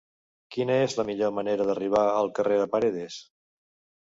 Quina 0.55 0.77
és 0.85 0.95
la 0.99 1.05
millor 1.09 1.35
manera 1.39 1.67
d'arribar 1.67 2.03
al 2.15 2.33
carrer 2.41 2.59
de 2.63 2.67
Paredes? 2.73 3.19